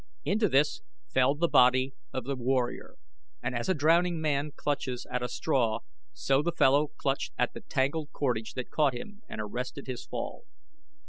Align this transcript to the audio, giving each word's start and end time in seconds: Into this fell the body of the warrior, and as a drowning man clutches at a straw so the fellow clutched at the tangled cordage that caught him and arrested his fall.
Into 0.25 0.49
this 0.49 0.81
fell 1.13 1.35
the 1.35 1.47
body 1.47 1.93
of 2.11 2.23
the 2.23 2.35
warrior, 2.35 2.95
and 3.43 3.53
as 3.53 3.69
a 3.69 3.75
drowning 3.75 4.19
man 4.19 4.49
clutches 4.55 5.05
at 5.11 5.21
a 5.21 5.29
straw 5.29 5.81
so 6.11 6.41
the 6.41 6.51
fellow 6.51 6.87
clutched 6.97 7.33
at 7.37 7.53
the 7.53 7.61
tangled 7.61 8.11
cordage 8.11 8.55
that 8.55 8.71
caught 8.71 8.95
him 8.95 9.21
and 9.29 9.39
arrested 9.39 9.85
his 9.85 10.03
fall. 10.03 10.45